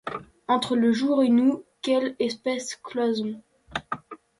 Entre 0.47 0.75
le 0.77 0.91
jour 0.93 1.21
et 1.21 1.29
nous 1.29 1.63
quelle 1.83 2.15
épaisse 2.17 2.75
cloison! 2.77 3.39